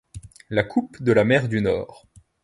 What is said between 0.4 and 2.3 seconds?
La coupe de la mer du Nord.